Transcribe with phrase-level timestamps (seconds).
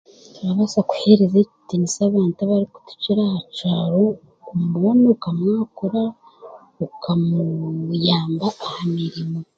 [0.41, 4.05] Orabaasa kuhereza ekitiinisa abantu abarikukukira aha kyaro,
[4.63, 6.03] mbwenu okamwakura,
[6.85, 9.39] okamuuyamba aha mirimo